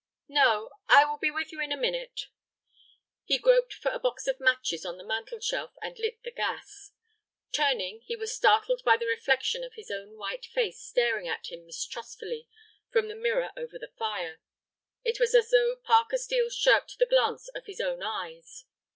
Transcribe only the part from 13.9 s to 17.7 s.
fire. It was as though Parker Steel shirked the glance of